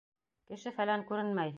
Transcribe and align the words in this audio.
Кеше-фәлән 0.51 1.07
күренмәй. 1.13 1.49